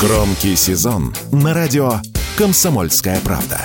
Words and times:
Громкий 0.00 0.56
сезон 0.56 1.14
на 1.32 1.54
радио 1.54 2.00
«Комсомольская 2.36 3.18
правда». 3.20 3.62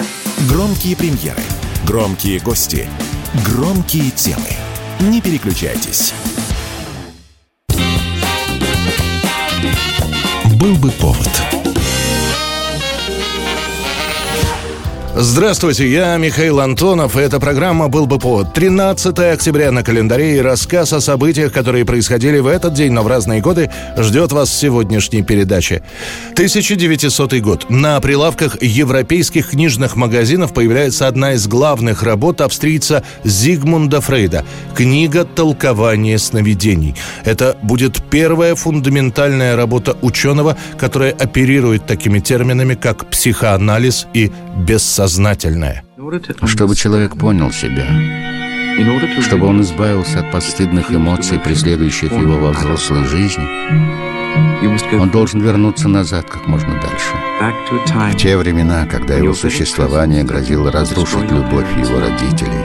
Громкие 0.48 0.96
премьеры, 0.96 1.42
громкие 1.86 2.40
гости, 2.40 2.88
громкие 3.46 4.12
темы. 4.12 4.48
Не 5.02 5.20
переключайтесь. 5.20 6.14
Был 10.58 10.76
бы 10.76 10.90
повод. 10.92 11.61
Здравствуйте, 15.14 15.92
я 15.92 16.16
Михаил 16.16 16.62
Антонов, 16.62 17.18
и 17.18 17.20
эта 17.20 17.42
программа 17.42 17.90
«Был 17.90 18.06
бы 18.06 18.18
повод». 18.18 18.54
13 18.54 19.20
октября 19.20 19.70
на 19.72 19.84
календаре 19.84 20.38
и 20.38 20.42
рассказ 20.42 20.94
о 20.94 21.02
событиях, 21.02 21.52
которые 21.52 21.84
происходили 21.84 22.40
в 22.40 22.48
этот 22.48 22.74
день, 22.74 22.94
но 22.94 23.04
в 23.04 23.08
разные 23.08 23.42
годы, 23.42 23.70
ждет 23.98 24.32
вас 24.32 24.50
в 24.50 24.54
сегодняшней 24.54 25.22
передаче. 25.22 25.84
1900 26.32 27.42
год. 27.42 27.70
На 27.70 28.00
прилавках 28.00 28.62
европейских 28.62 29.50
книжных 29.50 29.98
магазинов 29.98 30.54
появляется 30.54 31.10
одна 31.10 31.34
из 31.34 31.46
главных 31.46 32.04
работ 32.04 32.40
австрийца 32.40 33.04
Зигмунда 33.26 34.00
Фрейда– 34.00 34.46
книга 34.76 35.26
«Толкование 35.26 36.18
сновидений». 36.20 36.96
Это 37.26 37.58
будет 37.62 38.02
первая 38.10 38.56
фундаментальная 38.56 39.58
работа 39.58 39.98
ученого, 40.02 40.56
которая 40.80 41.12
оперирует 41.12 41.86
такими 41.86 42.20
терминами, 42.20 42.76
как 42.76 43.08
психоанализ 43.08 44.08
и 44.14 44.32
бессознательное 44.56 45.01
сознательное. 45.08 45.84
Чтобы 46.46 46.76
человек 46.76 47.18
понял 47.18 47.52
себя, 47.52 47.88
чтобы 49.22 49.48
он 49.48 49.62
избавился 49.62 50.20
от 50.20 50.32
постыдных 50.32 50.92
эмоций, 50.92 51.40
преследующих 51.40 52.12
его 52.12 52.38
во 52.38 52.52
взрослой 52.52 53.06
жизни, 53.06 53.44
он 55.00 55.10
должен 55.10 55.42
вернуться 55.42 55.88
назад 55.88 56.30
как 56.30 56.48
можно 56.48 56.74
дальше. 56.74 57.16
В 58.14 58.16
те 58.16 58.38
времена, 58.38 58.86
когда 58.86 59.16
его 59.16 59.34
существование 59.34 60.24
грозило 60.24 60.72
разрушить 60.72 61.32
любовь 61.32 61.66
его 61.78 62.00
родителей, 62.00 62.64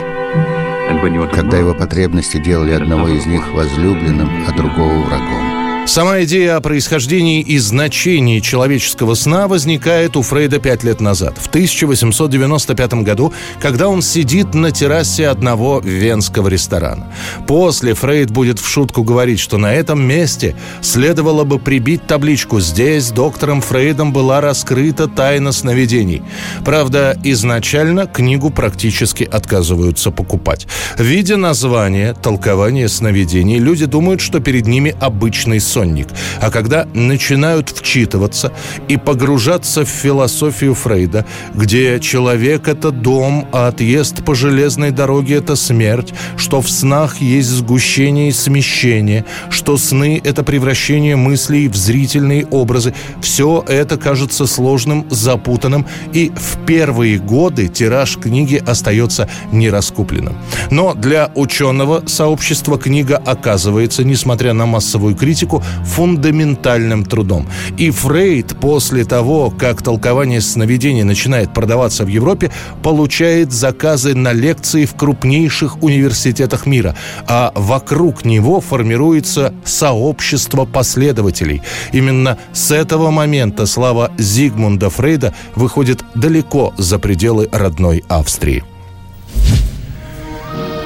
когда 1.33 1.57
его 1.57 1.73
потребности 1.73 2.37
делали 2.37 2.73
одного 2.73 3.09
из 3.09 3.25
них 3.25 3.51
возлюбленным, 3.55 4.29
а 4.47 4.53
другого 4.53 5.05
врагом. 5.05 5.56
Сама 5.87 6.25
идея 6.25 6.57
о 6.57 6.61
происхождении 6.61 7.41
и 7.41 7.59
значении 7.59 8.41
человеческого 8.41 9.15
сна 9.15 9.47
возникает 9.47 10.17
у 10.17 10.23
Фрейда 10.23 10.59
пять 10.59 10.83
лет 10.83 11.01
назад, 11.01 11.39
в 11.39 11.47
1895 11.47 12.95
году, 13.05 13.33
когда 13.61 13.89
он 13.89 14.03
сидит 14.03 14.53
на 14.53 14.73
террасе 14.73 15.29
одного 15.29 15.79
венского 15.79 16.49
ресторана. 16.49 17.07
После 17.47 17.95
Фрейд 17.95 18.33
будет 18.33 18.59
в 18.59 18.69
шутку 18.69 19.05
говорить, 19.05 19.39
что 19.39 19.59
на 19.59 19.73
этом 19.75 20.03
месте 20.03 20.57
следовало 20.83 21.45
бы 21.45 21.61
прибить 21.61 22.05
табличку 22.05 22.59
«Здесь 22.59 23.13
доктором 23.13 23.61
Фрейдом 23.61 24.13
была 24.13 24.41
раскрыта 24.41 25.07
тайна 25.07 25.53
сновидений». 25.53 26.23
Правда, 26.65 27.17
изначально 27.23 28.09
книгу 28.09 28.51
практически 28.51 29.23
отказываются 29.23 30.11
покупать. 30.11 30.67
Видя 30.99 31.37
название 31.37 32.13
«Толкование 32.13 32.89
сновидений», 32.89 33.61
люди 33.61 33.87
думают, 33.87 34.21
что 34.21 34.41
перед 34.41 34.67
ними 34.67 34.93
обычный 35.01 35.61
сон 35.61 35.76
сонник. 35.77 36.09
А 36.41 36.51
когда 36.51 36.87
начинают 36.95 37.69
вчитываться 37.69 38.51
и 38.89 38.97
погружаться 38.97 39.85
в 39.85 39.89
философию 39.89 40.75
Фрейда, 40.75 41.27
где 41.55 42.01
человек— 42.01 42.69
это 42.69 42.91
дом, 42.91 43.47
а 43.53 43.69
отъезд 43.69 44.25
по 44.25 44.35
железной 44.35 44.91
дороге— 44.91 45.35
это 45.37 45.55
смерть, 45.55 46.15
что 46.39 46.63
в 46.63 46.71
снах 46.71 47.21
есть 47.21 47.49
сгущение 47.49 48.29
и 48.29 48.33
смещение, 48.33 49.25
что 49.51 49.77
сны— 49.77 50.19
это 50.25 50.43
превращение 50.43 51.17
мыслей 51.17 51.69
в 51.69 51.77
зрительные 51.77 52.47
образы, 52.47 52.95
все 53.21 53.63
это 53.69 53.99
кажется 53.99 54.47
сложным, 54.47 55.05
запутанным, 55.11 55.85
и 56.15 56.33
в 56.35 56.65
первые 56.67 57.19
годы 57.19 57.69
тираж 57.69 58.17
книги 58.17 58.63
остается 58.67 59.29
нераскупленным. 59.53 60.37
Но 60.71 60.95
для 60.95 61.31
ученого 61.35 62.03
сообщества 62.07 62.79
книга 62.79 63.21
оказывается, 63.27 64.05
несмотря 64.05 64.55
на 64.55 64.65
массовую 64.65 65.15
критику, 65.15 65.63
фундаментальным 65.85 67.05
трудом. 67.05 67.47
И 67.77 67.91
Фрейд 67.91 68.57
после 68.61 69.05
того, 69.05 69.51
как 69.51 69.83
толкование 69.83 70.41
сновидений 70.41 71.03
начинает 71.03 71.53
продаваться 71.53 72.05
в 72.05 72.09
Европе, 72.09 72.51
получает 72.83 73.53
заказы 73.53 74.15
на 74.15 74.33
лекции 74.33 74.85
в 74.85 74.95
крупнейших 74.95 75.83
университетах 75.83 76.67
мира, 76.67 76.95
а 77.27 77.53
вокруг 77.55 78.25
него 78.25 78.61
формируется 78.61 79.55
сообщество 79.65 80.65
последователей. 80.65 81.63
Именно 81.93 82.39
с 82.53 82.71
этого 82.71 83.11
момента 83.11 83.67
слава 83.67 84.13
Зигмунда 84.19 84.91
Фрейда 84.91 85.35
выходит 85.55 86.05
далеко 86.15 86.75
за 86.77 86.99
пределы 86.99 87.49
родной 87.53 88.05
Австрии. 88.09 88.65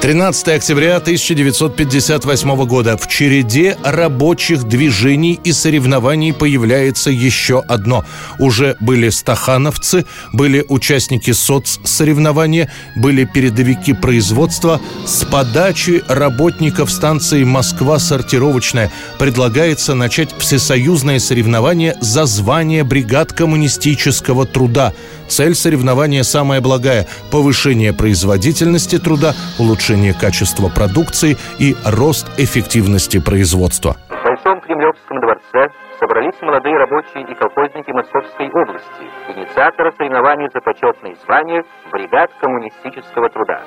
13 0.01 0.47
октября 0.47 0.95
1958 0.95 2.65
года. 2.65 2.97
В 2.97 3.07
череде 3.07 3.77
рабочих 3.83 4.63
движений 4.63 5.39
и 5.43 5.51
соревнований 5.51 6.33
появляется 6.33 7.11
еще 7.11 7.61
одно. 7.67 8.03
Уже 8.39 8.75
были 8.79 9.09
стахановцы, 9.09 10.07
были 10.33 10.65
участники 10.67 11.29
соцсоревнования, 11.29 12.71
были 12.95 13.25
передовики 13.25 13.93
производства. 13.93 14.81
С 15.05 15.23
подачи 15.23 16.01
работников 16.07 16.89
станции 16.89 17.43
«Москва 17.43 17.99
сортировочная» 17.99 18.91
предлагается 19.19 19.93
начать 19.93 20.29
всесоюзное 20.35 21.19
соревнование 21.19 21.95
за 22.01 22.25
звание 22.25 22.83
бригад 22.83 23.33
коммунистического 23.33 24.47
труда. 24.47 24.93
Цель 25.27 25.53
соревнования 25.53 26.23
самая 26.23 26.59
благая– 26.59 27.07
повышение 27.31 27.93
производительности 27.93 28.97
труда, 28.97 29.33
улучшение 29.59 29.90
улучшение 29.91 30.13
качества 30.13 30.69
продукции 30.69 31.35
и 31.59 31.75
рост 31.85 32.27
эффективности 32.39 33.19
производства. 33.19 33.95
В 34.09 34.23
Большом 34.23 34.61
Кремлевском 34.61 35.19
дворце 35.19 35.67
собрались 35.99 36.39
молодые 36.41 36.77
рабочие 36.77 37.23
и 37.23 37.35
колхозники 37.35 37.91
Московской 37.91 38.47
области, 38.47 39.03
инициаторы 39.35 39.91
соревнований 39.97 40.47
за 40.53 40.61
почетные 40.61 41.15
звания 41.25 41.63
бригад 41.91 42.31
коммунистического 42.39 43.29
труда. 43.29 43.61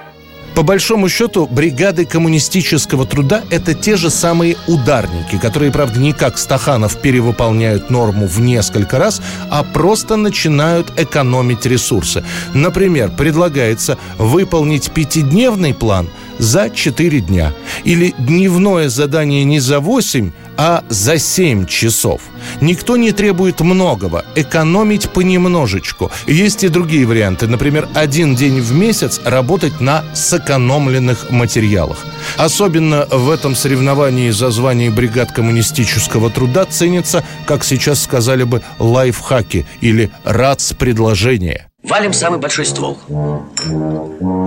По 0.54 0.62
большому 0.62 1.08
счету, 1.08 1.48
бригады 1.50 2.04
коммунистического 2.04 3.04
труда– 3.06 3.42
это 3.50 3.74
те 3.74 3.96
же 3.96 4.08
самые 4.08 4.56
ударники, 4.68 5.36
которые, 5.36 5.72
правда, 5.72 5.98
не 5.98 6.12
как 6.12 6.38
Стаханов 6.38 7.00
перевыполняют 7.00 7.90
норму 7.90 8.26
в 8.28 8.40
несколько 8.40 8.98
раз, 8.98 9.20
а 9.50 9.64
просто 9.64 10.14
начинают 10.14 10.92
экономить 10.96 11.66
ресурсы. 11.66 12.24
Например, 12.52 13.10
предлагается 13.10 13.98
выполнить 14.16 14.92
пятидневный 14.92 15.74
план 15.74 16.08
за 16.38 16.70
4 16.70 17.20
дня 17.20 17.52
или 17.84 18.14
дневное 18.18 18.88
задание 18.88 19.44
не 19.44 19.60
за 19.60 19.80
8, 19.80 20.30
а 20.56 20.84
за 20.88 21.18
7 21.18 21.66
часов. 21.66 22.22
Никто 22.60 22.96
не 22.96 23.12
требует 23.12 23.60
многого, 23.60 24.24
экономить 24.34 25.10
понемножечку. 25.10 26.10
Есть 26.26 26.64
и 26.64 26.68
другие 26.68 27.06
варианты. 27.06 27.46
Например, 27.46 27.88
один 27.94 28.34
день 28.34 28.60
в 28.60 28.72
месяц 28.72 29.20
работать 29.24 29.80
на 29.80 30.04
сэкономленных 30.14 31.30
материалах. 31.30 32.04
Особенно 32.36 33.06
в 33.10 33.30
этом 33.30 33.54
соревновании 33.54 34.30
за 34.30 34.50
звание 34.50 34.90
бригад 34.90 35.32
коммунистического 35.32 36.30
труда 36.30 36.64
ценятся, 36.64 37.24
как 37.46 37.64
сейчас 37.64 38.02
сказали 38.02 38.44
бы, 38.44 38.62
лайфхаки 38.78 39.66
или 39.80 40.10
РАЦ-предложения. 40.24 41.68
Валим 41.82 42.12
самый 42.12 42.38
большой 42.38 42.64
ствол. 42.64 42.98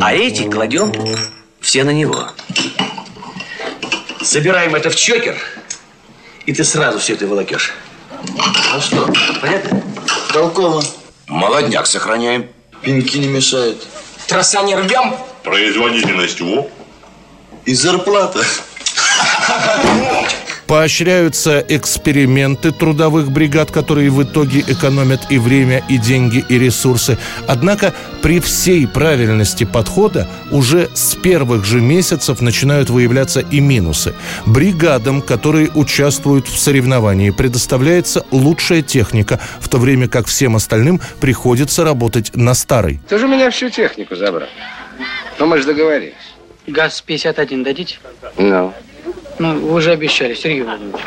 А 0.01 0.13
эти 0.13 0.49
кладем 0.49 0.91
все 1.67 1.83
на 1.83 1.89
него. 1.89 2.29
Собираем 4.21 4.73
это 4.73 4.89
в 4.89 4.95
чокер– 4.95 5.37
и 6.47 6.53
ты 6.53 6.63
сразу 6.63 6.97
все 6.99 7.13
это 7.13 7.27
волокешь. 7.27 7.73
А 8.73 8.79
что? 8.79 9.05
Понятно? 9.41 9.83
Толково. 10.31 10.81
Молодняк 11.27 11.85
сохраняем. 11.85 12.47
Пеньки 12.81 13.17
не 13.17 13.27
мешают. 13.27 13.85
Троса 14.27 14.63
не 14.63 14.73
рвем. 14.75 15.17
Производительность 15.43 16.39
во. 16.39 16.69
И 17.65 17.73
зарплата. 17.73 18.39
Поощряются 20.67 21.63
эксперименты 21.67 22.71
трудовых 22.71 23.31
бригад, 23.31 23.71
которые 23.71 24.09
в 24.09 24.21
итоге 24.21 24.59
экономят 24.67 25.21
и 25.29 25.37
время, 25.37 25.83
и 25.87 25.97
деньги, 25.97 26.43
и 26.49 26.59
ресурсы. 26.59 27.17
Однако 27.47 27.93
при 28.21 28.41
всей 28.41 28.85
правильности 28.85 29.63
подхода 29.63 30.27
уже 30.51 30.89
с 30.93 31.15
первых 31.15 31.63
же 31.63 31.79
месяцев 31.79 32.41
начинают 32.41 32.89
выявляться 32.89 33.39
и 33.39 33.61
минусы. 33.61 34.13
Бригадам, 34.45 35.21
которые 35.21 35.69
участвуют 35.73 36.47
в 36.47 36.59
соревновании, 36.59 37.29
предоставляется 37.29 38.25
лучшая 38.31 38.81
техника, 38.81 39.39
в 39.59 39.69
то 39.69 39.77
время 39.77 40.09
как 40.09 40.27
всем 40.27 40.55
остальным 40.55 40.99
приходится 41.21 41.85
работать 41.85 42.35
на 42.35 42.53
старой. 42.53 42.99
Ты 43.07 43.19
же 43.19 43.25
у 43.25 43.29
меня 43.29 43.49
всю 43.51 43.69
технику 43.69 44.15
забрал. 44.15 44.49
Ну, 45.39 45.45
мы 45.45 45.59
же 45.59 45.65
договорились. 45.65 46.13
ГАЗ-51 46.67 47.63
дадите? 47.63 47.99
Ну. 48.37 48.73
Ну, 49.39 49.59
вы 49.59 49.81
же 49.81 49.91
обещали, 49.91 50.33
Сергей 50.33 50.63
Владимирович. 50.63 51.01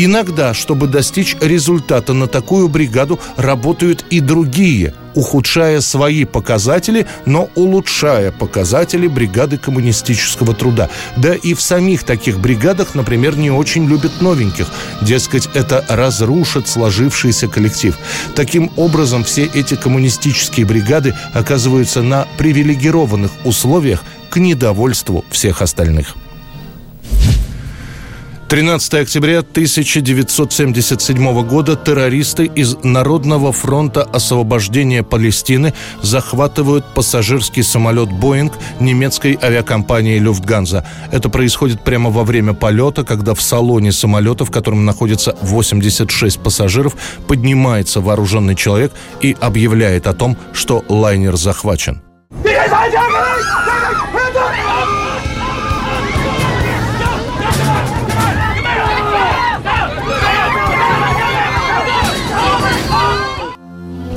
Иногда, 0.00 0.54
чтобы 0.54 0.86
достичь 0.86 1.36
результата 1.40 2.12
на 2.12 2.28
такую 2.28 2.68
бригаду, 2.68 3.18
работают 3.36 4.04
и 4.10 4.20
другие, 4.20 4.94
ухудшая 5.16 5.80
свои 5.80 6.24
показатели, 6.24 7.08
но 7.26 7.50
улучшая 7.56 8.30
показатели 8.30 9.08
бригады 9.08 9.58
коммунистического 9.58 10.54
труда. 10.54 10.88
Да 11.16 11.34
и 11.34 11.52
в 11.52 11.60
самих 11.60 12.04
таких 12.04 12.38
бригадах, 12.38 12.94
например, 12.94 13.36
не 13.36 13.50
очень 13.50 13.88
любят 13.88 14.20
новеньких. 14.20 14.68
Дескать, 15.02 15.48
это 15.54 15.84
разрушит 15.88 16.68
сложившийся 16.68 17.48
коллектив. 17.48 17.98
Таким 18.36 18.70
образом, 18.76 19.24
все 19.24 19.46
эти 19.52 19.74
коммунистические 19.74 20.64
бригады 20.64 21.16
оказываются 21.32 22.02
на 22.02 22.28
привилегированных 22.36 23.32
условиях 23.44 24.04
к 24.30 24.36
недовольству 24.36 25.24
всех 25.32 25.60
остальных. 25.60 26.14
13 28.48 28.94
октября 28.94 29.40
1977 29.40 31.46
года 31.46 31.76
террористы 31.76 32.46
из 32.46 32.82
Народного 32.82 33.52
фронта 33.52 34.04
освобождения 34.04 35.02
Палестины 35.02 35.74
захватывают 36.00 36.86
пассажирский 36.94 37.62
самолет 37.62 38.10
«Боинг» 38.10 38.54
немецкой 38.80 39.38
авиакомпании 39.42 40.18
«Люфтганза». 40.18 40.86
Это 41.12 41.28
происходит 41.28 41.84
прямо 41.84 42.08
во 42.08 42.24
время 42.24 42.54
полета, 42.54 43.04
когда 43.04 43.34
в 43.34 43.42
салоне 43.42 43.92
самолета, 43.92 44.46
в 44.46 44.50
котором 44.50 44.86
находится 44.86 45.36
86 45.42 46.40
пассажиров, 46.40 46.96
поднимается 47.26 48.00
вооруженный 48.00 48.54
человек 48.54 48.92
и 49.20 49.36
объявляет 49.38 50.06
о 50.06 50.14
том, 50.14 50.38
что 50.54 50.82
лайнер 50.88 51.36
захвачен. 51.36 52.00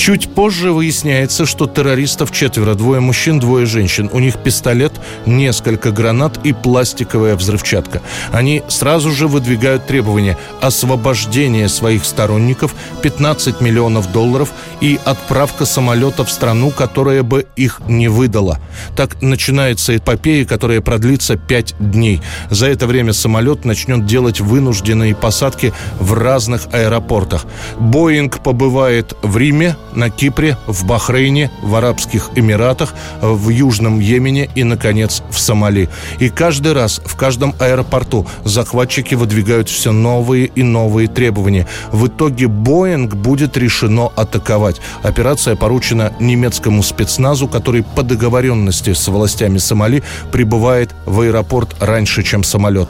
Чуть 0.01 0.33
позже 0.33 0.71
выясняется, 0.71 1.45
что 1.45 1.67
террористов 1.67 2.31
четверо. 2.31 2.73
Двое 2.73 2.99
мужчин, 2.99 3.39
двое 3.39 3.67
женщин. 3.67 4.09
У 4.11 4.17
них 4.17 4.39
пистолет, 4.39 4.93
несколько 5.27 5.91
гранат 5.91 6.39
и 6.43 6.53
пластиковая 6.53 7.35
взрывчатка. 7.35 8.01
Они 8.31 8.63
сразу 8.67 9.11
же 9.11 9.27
выдвигают 9.27 9.85
требования 9.85 10.39
освобождения 10.59 11.69
своих 11.69 12.03
сторонников, 12.03 12.73
15 13.03 13.61
миллионов 13.61 14.11
долларов 14.11 14.53
и 14.79 14.99
отправка 15.05 15.65
самолета 15.65 16.25
в 16.25 16.31
страну, 16.31 16.71
которая 16.71 17.21
бы 17.21 17.45
их 17.55 17.79
не 17.87 18.07
выдала. 18.07 18.57
Так 18.95 19.21
начинается 19.21 19.95
эпопея, 19.95 20.45
которая 20.45 20.81
продлится 20.81 21.35
5 21.35 21.75
дней. 21.77 22.23
За 22.49 22.65
это 22.65 22.87
время 22.87 23.13
самолет 23.13 23.65
начнет 23.65 24.07
делать 24.07 24.39
вынужденные 24.39 25.13
посадки 25.13 25.73
в 25.99 26.15
разных 26.15 26.63
аэропортах. 26.71 27.45
Боинг 27.77 28.41
побывает 28.41 29.15
в 29.21 29.37
Риме, 29.37 29.75
на 29.93 30.09
Кипре, 30.09 30.57
в 30.67 30.85
Бахрейне, 30.85 31.51
в 31.61 31.75
Арабских 31.75 32.29
Эмиратах, 32.35 32.93
в 33.21 33.49
Южном 33.49 33.99
Йемене 33.99 34.49
и, 34.55 34.63
наконец, 34.63 35.23
в 35.29 35.39
Сомали. 35.39 35.89
И 36.19 36.29
каждый 36.29 36.73
раз 36.73 37.01
в 37.05 37.15
каждом 37.15 37.53
аэропорту 37.59 38.27
захватчики 38.43 39.15
выдвигают 39.15 39.69
все 39.69 39.91
новые 39.91 40.45
и 40.45 40.63
новые 40.63 41.07
требования. 41.07 41.67
В 41.91 42.07
итоге 42.07 42.47
Боинг 42.47 43.15
будет 43.15 43.57
решено 43.57 44.11
атаковать. 44.15 44.81
Операция 45.03 45.55
поручена 45.55 46.13
немецкому 46.19 46.83
спецназу, 46.83 47.47
который 47.47 47.83
по 47.83 48.03
договоренности 48.03 48.93
с 48.93 49.07
властями 49.07 49.57
Сомали 49.57 50.03
прибывает 50.31 50.91
в 51.05 51.21
аэропорт 51.21 51.75
раньше, 51.79 52.23
чем 52.23 52.43
самолет. 52.43 52.89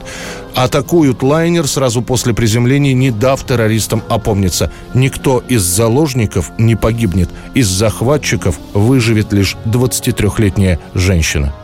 Атакуют 0.54 1.22
лайнер 1.22 1.66
сразу 1.66 2.02
после 2.02 2.34
приземления, 2.34 2.92
не 2.92 3.10
дав 3.10 3.42
террористам 3.44 4.02
опомниться. 4.08 4.70
Никто 4.94 5.42
из 5.48 5.62
заложников 5.62 6.50
не 6.58 6.76
погибнет. 6.76 7.30
Из 7.54 7.68
захватчиков 7.68 8.58
выживет 8.74 9.32
лишь 9.32 9.56
23-летняя 9.64 10.78
женщина. 10.94 11.54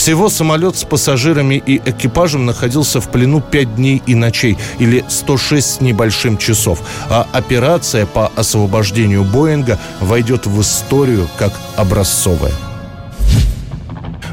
Всего 0.00 0.30
самолет 0.30 0.78
с 0.78 0.84
пассажирами 0.84 1.62
и 1.66 1.76
экипажем 1.76 2.46
находился 2.46 3.02
в 3.02 3.10
плену 3.10 3.42
5 3.42 3.76
дней 3.76 4.02
и 4.06 4.14
ночей, 4.14 4.56
или 4.78 5.04
106 5.06 5.74
с 5.74 5.80
небольшим 5.82 6.38
часов. 6.38 6.80
А 7.10 7.26
операция 7.32 8.06
по 8.06 8.32
освобождению 8.34 9.24
Боинга 9.24 9.78
войдет 10.00 10.46
в 10.46 10.58
историю 10.58 11.28
как 11.38 11.52
образцовая. 11.76 12.69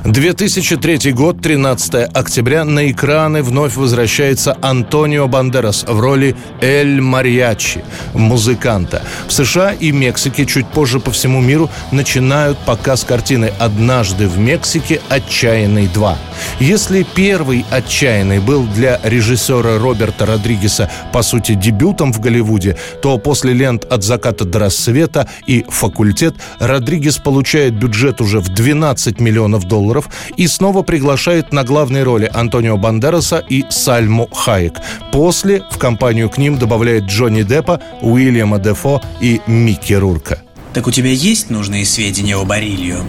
2003 0.08 1.12
год, 1.12 1.42
13 1.42 2.10
октября, 2.14 2.64
на 2.64 2.90
экраны 2.90 3.44
вновь 3.44 3.76
возвращается 3.76 4.56
Антонио 4.62 5.28
Бандерас 5.28 5.84
в 5.86 6.00
роли 6.00 6.34
Эль 6.62 7.02
Мариачи, 7.02 7.84
музыканта. 8.14 9.04
В 9.28 9.34
США 9.34 9.74
и 9.74 9.92
Мексике 9.92 10.46
чуть 10.46 10.66
позже 10.68 11.02
по 11.02 11.12
всему 11.12 11.42
миру 11.42 11.70
начинают 11.92 12.58
показ 12.60 13.04
картины 13.04 13.52
«Однажды 13.60 14.30
в 14.30 14.40
Мексике. 14.40 15.02
Отчаянный 15.10 15.90
2». 15.94 16.16
Если 16.62 17.04
первый 17.04 17.66
«Отчаянный» 17.70 18.40
был 18.40 18.64
для 18.64 19.02
режиссера 19.04 19.78
Роберта 19.78 20.26
Родригеса, 20.26 20.90
по 21.12 21.22
сути, 21.22 21.54
дебютом 21.54 22.14
в 22.14 22.22
Голливуде, 22.22 22.78
то 23.02 23.18
после 23.18 23.52
лент 23.52 23.84
«От 23.84 24.04
заката 24.04 24.46
до 24.46 24.60
рассвета» 24.60 25.28
и 25.48 25.66
«Факультет» 25.68 26.36
Родригес 26.60 27.18
получает 27.18 27.74
бюджет 27.74 28.22
уже 28.22 28.40
в 28.40 28.48
12 28.48 29.20
миллионов 29.20 29.66
долларов 29.66 29.97
долларов 29.98 30.10
и 30.38 30.48
снова 30.48 30.84
приглашает 30.84 31.54
на 31.54 31.64
главные 31.64 32.04
роли 32.04 32.30
Антонио 32.34 32.78
Бандераса 32.78 33.44
и 33.50 33.66
Сальму 33.70 34.28
Хайек. 34.28 34.80
После 35.12 35.64
в 35.72 35.78
компанию 35.78 36.30
к 36.30 36.38
ним 36.38 36.58
добавляет 36.58 37.06
Джонни 37.06 37.44
Деппа, 37.44 37.82
Уильяма 38.02 38.60
Дефо 38.60 39.02
и 39.22 39.42
Микки 39.48 39.94
Рурка. 39.94 40.42
Так 40.74 40.88
у 40.88 40.92
тебя 40.92 41.10
есть 41.10 41.50
нужные 41.50 41.86
сведения 41.86 42.36
об 42.36 42.52
Арилью? 42.52 43.04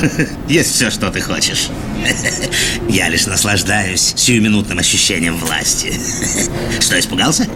Есть 0.48 0.74
все, 0.74 0.90
что 0.90 1.10
ты 1.10 1.20
хочешь. 1.20 1.68
Я 2.88 3.08
лишь 3.10 3.26
наслаждаюсь 3.26 4.14
сиюминутным 4.16 4.78
ощущением 4.78 5.36
власти. 5.36 5.92
Что, 6.80 6.98
испугался? 6.98 7.46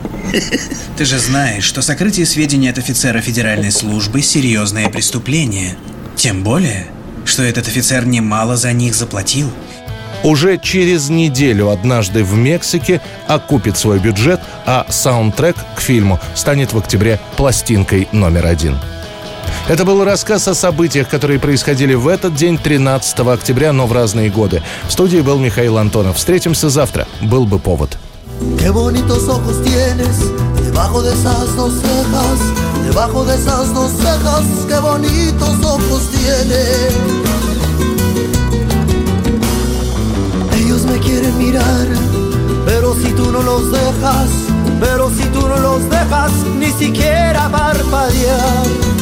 Ты 0.97 1.05
же 1.05 1.19
знаешь, 1.19 1.65
что 1.65 1.83
сокрытие 1.83 2.27
сведений 2.27 2.69
от 2.69 2.79
офицера 2.79 3.21
федеральной 3.21 3.73
службы– 3.73 4.21
серьезное 4.23 4.89
преступление. 4.91 5.77
Тем 6.17 6.45
более, 6.45 6.87
что 7.35 7.43
этот 7.43 7.67
офицер 7.67 8.07
немало 8.07 8.57
за 8.57 8.73
них 8.73 8.95
заплатил. 8.95 9.51
Уже 10.23 10.57
через 10.57 11.09
неделю 11.09 11.69
однажды 11.69 12.23
в 12.23 12.33
Мексике 12.35 13.01
окупит 13.27 13.77
свой 13.77 13.99
бюджет, 13.99 14.41
а 14.67 14.87
саундтрек 14.89 15.57
к 15.75 15.81
фильму 15.81 16.21
станет 16.37 16.73
в 16.73 16.79
октябре 16.79 17.19
пластинкой 17.37 18.07
номер 18.13 18.47
один. 18.47 18.79
Это 19.69 19.85
был 19.85 20.05
рассказ 20.05 20.47
о 20.47 20.55
событиях, 20.55 21.09
которые 21.09 21.41
происходили 21.41 21.95
в 21.95 22.07
этот 22.07 22.37
день, 22.37 22.57
13 22.57 23.19
октября, 23.19 23.73
но 23.73 23.89
в 23.89 23.93
разные 23.93 24.31
годы. 24.31 24.63
В 24.87 24.93
студии 24.93 25.19
был 25.19 25.41
Михаил 25.41 25.79
Антонов. 25.79 26.19
Встретимся 26.19 26.69
завтра. 26.69 27.09
Был 27.21 27.47
бы 27.47 27.59
повод. 27.59 27.99
Qué 28.61 28.71
bonitos 28.71 29.29
ojos 29.29 29.61
tienes 29.65 30.44
debajo 30.75 31.03
de 31.03 31.13
esas 31.13 31.55
dos 31.55 31.73
cejas, 31.73 32.85
debajo 32.85 33.25
de 33.25 33.37
esas 33.37 33.73
dos 33.73 33.93
cejas, 33.93 34.45
qué 34.67 34.77
bonitos 34.81 35.65
ojos 35.65 36.03
tienes. 36.11 36.89
Ellos 40.57 40.83
me 40.83 40.99
quieren 40.99 41.39
mirar, 41.39 41.87
pero 42.67 42.93
si 42.97 43.09
tú 43.13 43.31
no 43.31 43.41
los 43.43 43.71
dejas, 43.71 44.29
pero 44.81 45.11
si 45.11 45.23
tú 45.29 45.47
no 45.47 45.59
los 45.59 45.89
dejas, 45.89 46.33
ni 46.59 46.73
siquiera 46.73 47.49
parpadear. 47.53 48.94